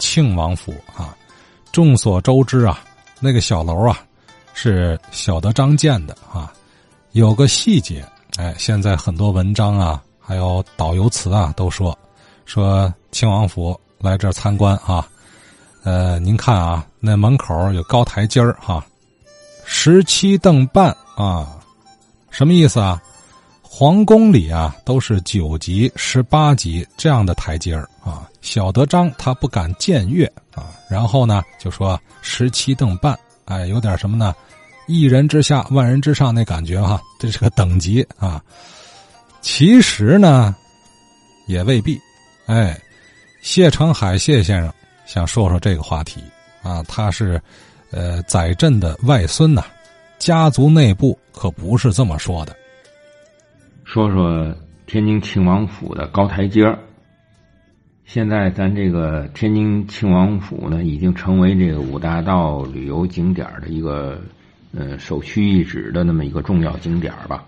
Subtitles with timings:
[0.00, 1.16] 庆王府啊。
[1.70, 2.80] 众所周知啊，
[3.20, 4.00] 那个小楼啊，
[4.54, 6.52] 是小德张建的啊。
[7.12, 8.04] 有个细节，
[8.36, 11.96] 哎，现在很多文章啊，还有导游词啊，都说
[12.44, 15.06] 说庆王府来这儿参观啊。
[15.84, 18.84] 呃，您看啊，那门口有高台阶儿哈，
[19.64, 21.56] 十七凳半啊，
[22.30, 23.00] 什么意思啊？
[23.80, 28.28] 皇宫里啊，都是九级、十八级这样的台阶儿啊。
[28.42, 34.34] 小德张他不敢僭越啊，然后呢，就说十七凳半，哎，有点什么呢？
[34.86, 38.44] 一人之下，万人之上那感觉哈，这是个等级啊。
[39.40, 40.54] 其实呢，
[41.46, 41.98] 也未必。
[42.44, 42.78] 哎，
[43.40, 44.70] 谢成海谢先生
[45.06, 46.22] 想说说这个话题
[46.62, 47.40] 啊，他是
[47.90, 49.64] 呃载震的外孙呐，
[50.18, 52.54] 家族内部可不是这么说的。
[53.92, 54.54] 说说
[54.86, 56.78] 天津庆王府的高台阶儿
[58.04, 64.20] 现在咱这个天津庆王府呢，已经成为这个五大道旅游景点的一个
[64.72, 67.44] 呃首屈一指的那么一个重要景点吧。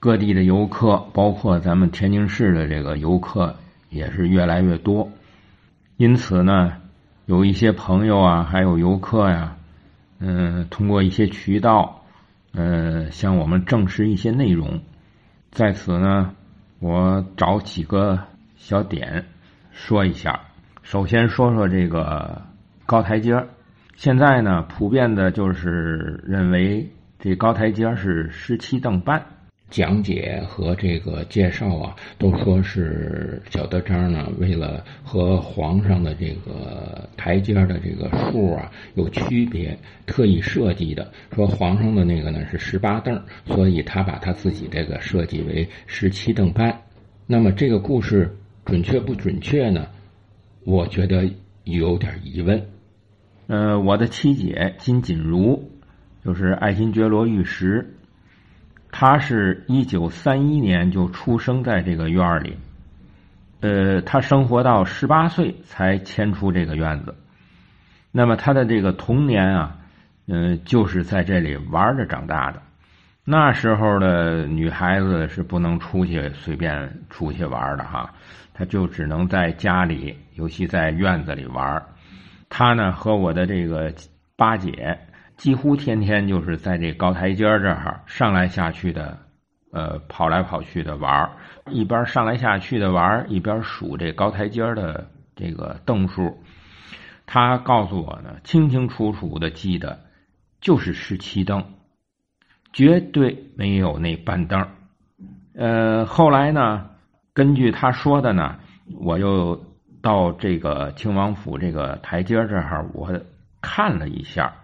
[0.00, 3.56] 各地的游客，包括咱们天津市的这个游客，
[3.88, 5.10] 也是越来越多。
[5.96, 6.74] 因此呢，
[7.24, 9.56] 有一些朋友啊，还有游客呀，
[10.18, 12.02] 嗯，通过一些渠道，
[12.52, 14.82] 呃，向我们证实一些内容。
[15.54, 16.34] 在此呢，
[16.80, 18.18] 我找几个
[18.56, 19.24] 小点
[19.70, 20.40] 说一下。
[20.82, 22.42] 首先说说这个
[22.86, 23.46] 高台阶
[23.94, 29.26] 现在呢，普遍的就是认为这高台阶是十七凳半。
[29.70, 39.76] 讲解和这个介绍啊，都说是小德张呢，为了和皇上的这个台阶的这个数啊有区别，
[40.06, 41.10] 特意设计的。
[41.34, 46.80] 说皇上的那个呢是十八凳，所以他把他自己这个设计为十七凳半。
[47.26, 48.32] 那么这个故事
[48.64, 49.88] 准确不准确呢？
[50.64, 51.28] 我觉得
[51.64, 52.62] 有点疑问。
[53.48, 55.68] 呃，我的七姐金锦如，
[56.24, 57.96] 就是爱新觉罗玉石。
[58.96, 62.56] 他是一九三一年就出生在这个院儿里，
[63.60, 67.12] 呃，他生活到十八岁才迁出这个院子。
[68.12, 69.76] 那么他的这个童年啊，
[70.28, 72.62] 嗯，就是在这里玩着长大的。
[73.24, 78.08] 那时候的女孩子是不能出去随便出去玩的哈，
[78.52, 81.82] 她就只能在家里，尤其在院子里玩。
[82.48, 83.92] 他呢和我的这个
[84.36, 84.96] 八姐。
[85.36, 89.18] 几乎天天就是在这高台阶这儿上来下去的，
[89.72, 91.30] 呃，跑来跑去的玩
[91.70, 96.38] 一边上来下去的玩一边数这高台阶的这个凳数。
[97.26, 99.98] 他告诉我呢，清清楚楚的记得
[100.60, 101.64] 就是十七凳，
[102.72, 104.68] 绝对没有那半凳。
[105.54, 106.90] 呃，后来呢，
[107.32, 108.56] 根据他说的呢，
[109.00, 109.58] 我又
[110.00, 113.10] 到这个清王府这个台阶这儿，我
[113.60, 114.54] 看了一下。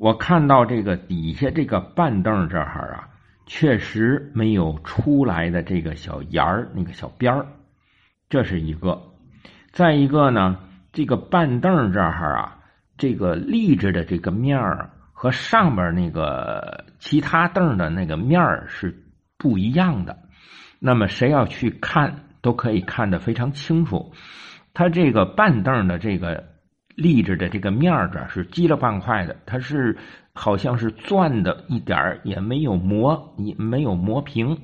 [0.00, 3.10] 我看到这个底下这个半凳这儿啊，
[3.44, 7.46] 确实没有出来的这个小沿儿，那个小边儿，
[8.30, 8.98] 这是一个。
[9.72, 10.56] 再一个呢，
[10.90, 12.56] 这个半凳这儿啊，
[12.96, 19.04] 这个立着的这个面儿和上边那个其他凳的那个面儿是
[19.36, 20.16] 不一样的。
[20.78, 24.14] 那么谁要去看，都可以看得非常清楚。
[24.72, 26.48] 它这个半凳的这个。
[27.00, 29.96] 立着的这个面儿这是积了半块的，它是
[30.34, 34.58] 好像是钻的，一点儿也没有磨，也没有磨平。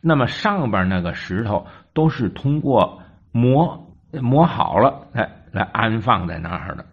[0.00, 3.02] 那么上边那个石头都是通过
[3.32, 6.86] 磨磨好了，来来安放在那儿的。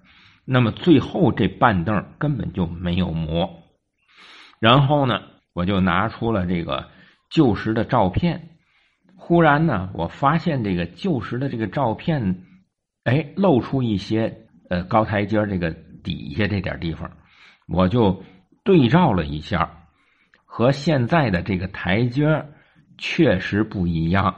[0.46, 3.48] 那么最后这半凳根本就没有磨。
[4.60, 5.22] 然后呢，
[5.54, 6.88] 我就拿出了这个
[7.30, 8.50] 旧时的照片。
[9.16, 12.44] 忽然呢，我发现这个旧时的这个照片，
[13.04, 14.47] 哎，露出一些。
[14.70, 15.72] 呃，高台阶这个
[16.04, 17.10] 底下这点地方，
[17.68, 18.22] 我就
[18.66, 19.86] 对照了一下，
[20.46, 22.46] 和现在的这个台阶
[22.98, 24.36] 确实不一样。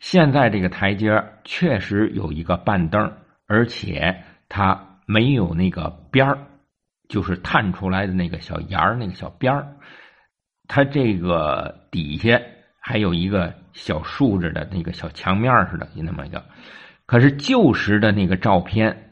[0.00, 3.12] 现在这个台阶确实有一个半凳，
[3.46, 6.38] 而且它没有那个边儿，
[7.08, 9.76] 就是探出来的那个小沿儿，那个小边儿。
[10.66, 12.40] 它这个底下
[12.80, 16.44] 还有一个小竖着的那个小墙面似的，就那么一个。
[17.06, 19.06] 可是旧时的那个照片。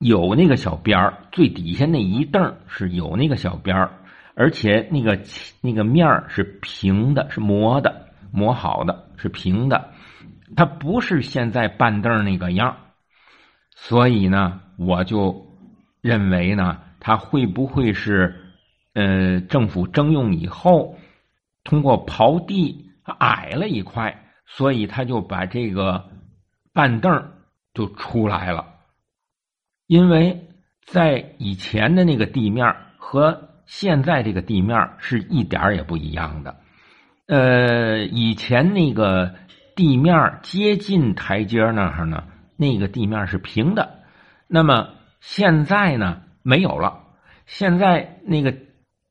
[0.00, 3.90] 有那个小边儿，最底下那一凳是有那个小边儿，
[4.34, 5.20] 而且那个
[5.60, 9.90] 那个面儿是平的，是磨的，磨好的，是平的。
[10.56, 12.78] 它不是现在板凳那个样
[13.72, 15.46] 所以呢，我就
[16.00, 18.54] 认为呢，它会不会是
[18.94, 20.96] 呃政府征用以后，
[21.62, 26.08] 通过刨地矮了一块，所以他就把这个
[26.72, 27.32] 板凳
[27.74, 28.69] 就出来了。
[29.90, 30.46] 因为
[30.86, 36.54] 在以前的那个地面和现在这个地面是一点也不一样的。
[37.26, 39.34] 呃，以前那个
[39.74, 42.22] 地面接近台阶那儿呢，
[42.56, 43.98] 那个地面是平的。
[44.46, 47.00] 那么现在呢，没有了。
[47.46, 48.54] 现在那个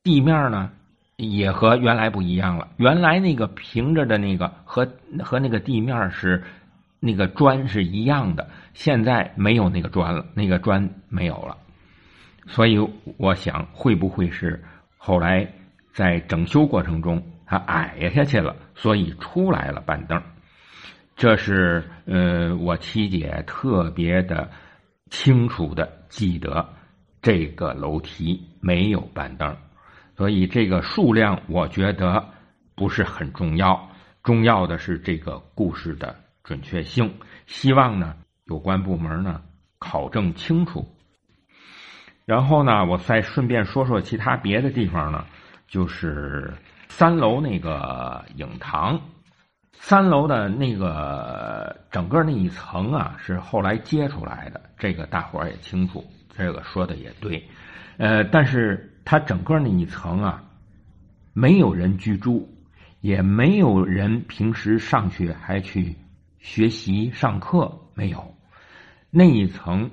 [0.02, 0.72] 地面呢，
[1.18, 2.70] 也和原来不一样了。
[2.78, 4.88] 原来那个平着的那个和
[5.26, 6.42] 和那个地面是
[7.00, 8.50] 那个砖是一样的。
[8.74, 11.58] 现在没有那个砖了，那个砖没有了。
[12.48, 12.78] 所以
[13.18, 14.64] 我想，会不会是
[14.98, 15.52] 后来
[15.94, 17.24] 在整修过程中？
[17.46, 20.22] 它矮下去了，所以出来了板凳。
[21.16, 24.50] 这是呃，我七姐特别的
[25.10, 26.70] 清楚的记得，
[27.24, 29.58] 这个楼梯没有板凳，
[30.16, 32.24] 所以这个数量我觉得
[32.76, 33.90] 不是很重要，
[34.24, 37.14] 重要的是这个故事的准确性。
[37.48, 38.16] 希望呢，
[38.46, 39.42] 有关部门呢
[39.78, 40.88] 考证清楚。
[42.26, 45.26] 然后呢，我再顺便说说其他别的地方呢，
[45.68, 46.54] 就是。
[46.92, 49.00] 三楼那个影堂，
[49.74, 54.60] 三楼的那个整个那一层啊，是后来接出来的。
[54.76, 56.04] 这个大伙儿也清楚，
[56.36, 57.48] 这个说的也对。
[57.98, 60.44] 呃，但是它整个那一层啊，
[61.32, 62.52] 没有人居住，
[63.02, 65.96] 也没有人平时上去还去
[66.40, 68.36] 学习上课，没有。
[69.12, 69.92] 那一层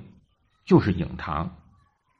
[0.65, 1.55] 就是影堂，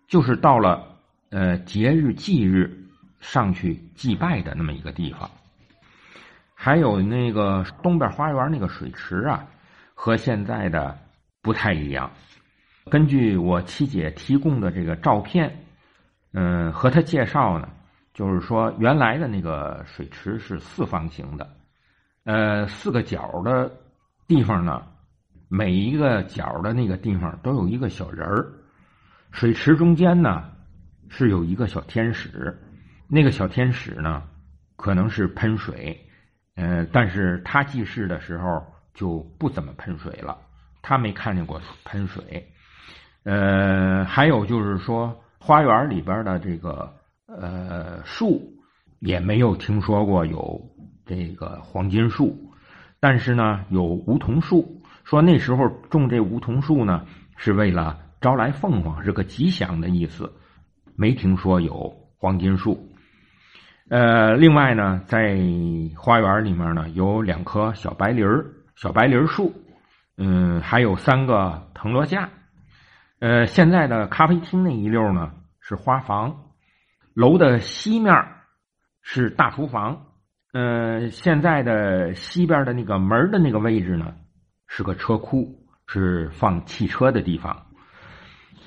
[0.07, 2.83] 就是到了呃节日忌日。
[3.19, 5.27] 上去祭拜的那么一个地方，
[6.53, 9.43] 还有那个东边花园那个水池啊，
[9.95, 10.95] 和现在的
[11.41, 12.11] 不太一样。
[12.91, 15.65] 根据我七姐提供的这个照片，
[16.31, 17.67] 嗯，和她介绍呢，
[18.13, 21.49] 就是说原来的那个水池是四方形的，
[22.23, 23.75] 呃，四个角的
[24.27, 24.83] 地方呢，
[25.47, 28.51] 每一个角的那个地方都有一个小人儿，
[29.31, 30.43] 水池中间呢
[31.09, 32.57] 是有一个小天使。
[33.09, 34.23] 那个小天使呢，
[34.75, 35.97] 可能是喷水，
[36.55, 40.37] 呃，但是他记事的时候就不怎么喷水了，
[40.81, 42.51] 他没看见过喷水。
[43.23, 46.93] 呃，还有就是说，花园里边的这个
[47.27, 48.41] 呃树
[48.99, 50.61] 也没有听说过有
[51.05, 52.46] 这个黄金树，
[52.99, 57.05] 但是呢有梧桐树，说那时候种这梧桐树呢
[57.35, 60.33] 是为了招来凤凰，是个吉祥的意思，
[60.95, 62.91] 没听说有黄金树。
[63.89, 65.39] 呃，另外呢，在
[65.95, 68.45] 花园里面呢，有两棵小白梨儿、
[68.75, 69.53] 小白梨儿树，
[70.17, 72.29] 嗯，还有三个藤萝架。
[73.19, 76.35] 呃，现在的咖啡厅那一溜呢是花房，
[77.13, 78.13] 楼的西面
[79.01, 80.07] 是大厨房。
[80.53, 84.13] 呃，现在的西边的那个门的那个位置呢
[84.67, 85.47] 是个车库，
[85.87, 87.65] 是放汽车的地方。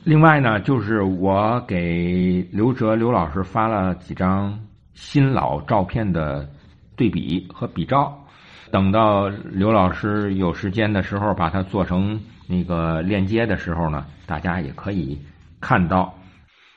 [0.04, 4.58] 另外呢，就是我给刘哲刘老师发了几张。
[4.92, 6.46] 新老照片的
[6.94, 8.26] 对比和比照，
[8.70, 15.18] 等到刘老师有时间的时候，把它做成那个链接的时候呢，大家也可以
[15.58, 16.12] 看到。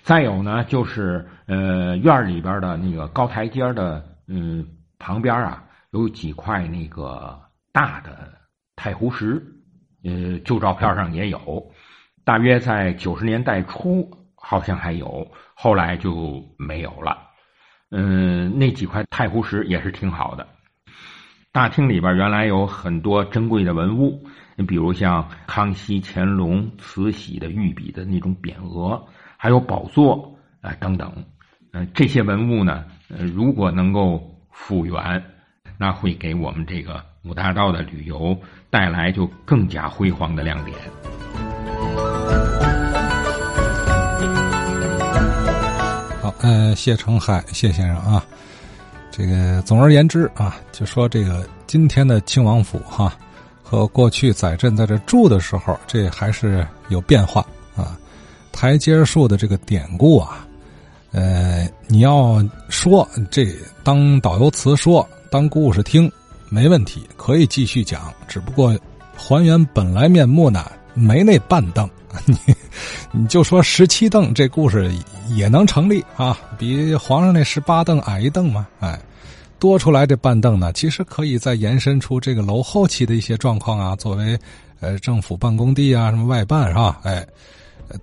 [0.03, 4.65] 再有呢，就是呃院里边的那个高台阶的嗯
[5.03, 5.61] 旁边啊，
[5.91, 7.37] 有几块那个
[7.73, 8.33] 大的
[8.77, 9.45] 太湖石，
[10.05, 11.69] 呃旧照片上也有，
[12.23, 17.17] 大约在九十年代初好像还有，后来就没有了。
[17.91, 20.47] 嗯，那几块太湖石也是挺好的。
[21.51, 29.05] 大厅里边原来有很多珍贵的文物，你比如像康熙、乾隆、慈禧的御笔的那种匾额，
[29.35, 31.25] 还有宝座啊等等。
[31.73, 35.21] 嗯，这些文物呢，呃，如果能够复原，
[35.77, 38.37] 那会给我们这个五大道的旅游
[38.69, 40.77] 带来就更加辉煌的亮点。
[46.21, 48.23] 好呃，谢成海谢先生啊，
[49.11, 53.13] 这个总而言之啊，就说这个今天的庆王府哈，
[53.61, 57.45] 和过去载镇在这住的时候，这还是有变化
[57.75, 57.97] 啊。
[58.51, 60.47] 台阶树的这个典故啊，
[61.13, 63.47] 呃，你要说这
[63.83, 66.11] 当导游词说，当故事听
[66.49, 68.11] 没问题，可以继续讲。
[68.27, 68.75] 只不过
[69.15, 71.89] 还原本来面目呢，没那半凳。
[72.25, 72.35] 你，
[73.11, 74.91] 你就说十七凳这故事
[75.29, 76.37] 也能成立啊？
[76.57, 78.67] 比皇上那十八凳矮一凳嘛？
[78.79, 78.99] 哎，
[79.59, 84.37] 多出来这半凳呢，其实可以再延伸出这个楼后期的一些状况啊，作为
[84.79, 86.99] 呃政府办公地啊，什么外办是吧？
[87.03, 87.25] 哎，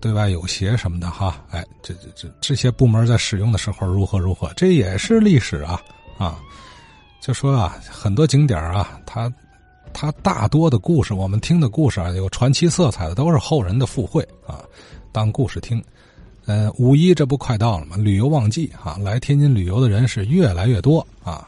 [0.00, 1.42] 对外有协什么的哈？
[1.50, 4.52] 哎，这这这这些部门在使用的时候如何如何？
[4.54, 5.80] 这也是历史啊
[6.18, 6.38] 啊！
[7.20, 9.32] 就说啊，很多景点啊，它
[9.92, 14.62] 它大多的故事，我们听的故事啊，有传奇色彩的，都是后人的附会啊，
[15.12, 15.82] 当故事听。
[16.46, 17.96] 呃，五一这不快到了吗？
[17.96, 21.46] 旅游旺季啊，来天津旅游的人是越来越多啊。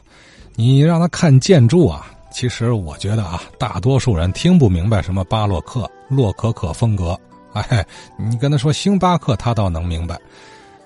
[0.55, 7.19] 你让他看建筑啊，其实我觉得啊，大多数人听不明白什么巴洛克、洛可可风格。
[7.69, 7.85] 哎，
[8.17, 10.19] 你跟他说星巴克，他倒能明白。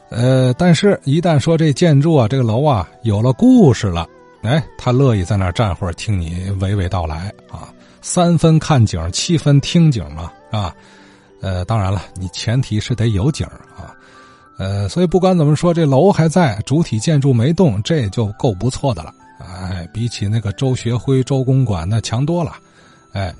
[0.09, 4.07] 呃，但是一旦说这建筑啊，这个楼啊，有了故事了。
[4.41, 7.67] 哎，他乐意在那儿站会儿，听你娓娓道来啊。
[8.01, 10.73] 三分看景，七分听景嘛，啊。
[11.41, 13.45] 呃，当然了，你前提是得有景
[13.75, 13.93] 啊。
[14.57, 19.13] 呃，所以不管怎么说，这楼还在，主体建筑没动，这就够不错的了。
[19.39, 22.53] 哎，比起那个周学辉周公馆那强多了。
[23.11, 23.33] 哎，